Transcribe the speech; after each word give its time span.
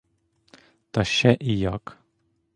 Та 0.91 1.03
ще 1.03 1.37
і 1.39 1.57
як! 1.59 1.97